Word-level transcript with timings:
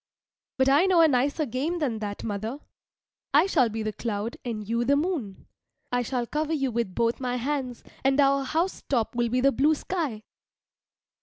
But 0.57 0.67
I 0.67 0.87
know 0.87 1.01
a 1.01 1.07
nicer 1.07 1.45
game 1.45 1.77
than 1.77 1.99
that, 1.99 2.23
mother. 2.23 2.57
I 3.35 3.45
shall 3.45 3.69
be 3.69 3.83
the 3.83 3.93
cloud 3.93 4.35
and 4.43 4.67
you 4.67 4.83
the 4.83 4.95
moon. 4.95 5.45
I 5.91 6.01
shall 6.01 6.25
cover 6.25 6.53
you 6.53 6.71
with 6.71 6.95
both 6.95 7.19
my 7.19 7.35
hands, 7.35 7.83
and 8.03 8.19
our 8.19 8.43
house 8.43 8.81
top 8.89 9.13
will 9.15 9.29
be 9.29 9.41
the 9.41 9.51
blue 9.51 9.75
sky. 9.75 10.23